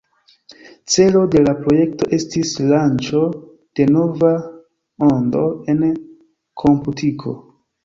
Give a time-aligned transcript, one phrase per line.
[0.93, 3.21] Celo de la projekto estis lanĉo
[3.81, 4.33] de "nova
[5.11, 5.87] ondo" en
[6.67, 7.39] komputiko.